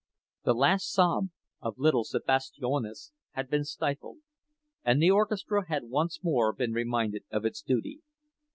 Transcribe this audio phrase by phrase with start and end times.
[0.45, 1.27] The last sob
[1.61, 4.17] of little Sebastijonas has been stifled,
[4.83, 8.01] and the orchestra has once more been reminded of its duty.